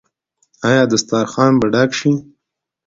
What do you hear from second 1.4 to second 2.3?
به ډک شي؟